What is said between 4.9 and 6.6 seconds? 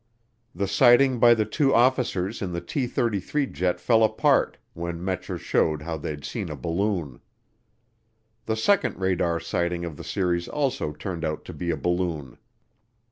Metscher showed how they'd seen a